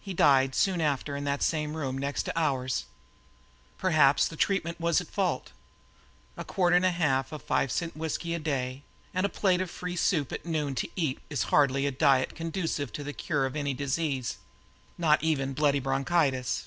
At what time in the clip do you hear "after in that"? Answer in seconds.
0.80-1.44